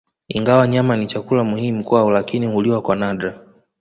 [0.27, 3.41] Ingawa nyama ni chakula muhimu kwao lakini huliwa kwa nadra